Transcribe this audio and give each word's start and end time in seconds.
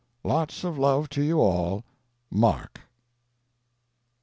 Lots 0.23 0.63
of 0.63 0.79
love 0.79 1.09
to 1.09 1.21
you 1.21 1.39
all. 1.39 1.83
Mask. 2.31 2.79